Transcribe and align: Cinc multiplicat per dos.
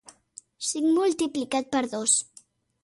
Cinc 0.69 0.89
multiplicat 0.95 1.71
per 1.77 1.85
dos. 1.97 2.19